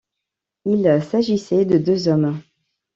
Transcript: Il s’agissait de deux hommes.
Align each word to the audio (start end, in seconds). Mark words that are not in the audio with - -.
Il 0.65 0.99
s’agissait 1.03 1.63
de 1.63 1.77
deux 1.77 2.07
hommes. 2.07 2.41